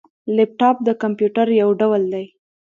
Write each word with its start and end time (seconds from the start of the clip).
لیپټاپ 0.35 0.77
د 0.87 0.89
کمپيوټر 1.01 1.47
یو 1.61 1.69
ډول 1.81 2.01
دی 2.13 2.25